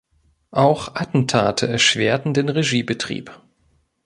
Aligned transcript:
Auch 0.55 0.95
Attentate 0.95 1.67
erschwerten 1.67 2.33
den 2.33 2.49
Regiebetrieb. 2.49 3.39